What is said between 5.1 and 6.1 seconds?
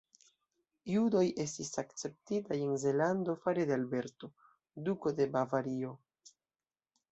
de Bavario.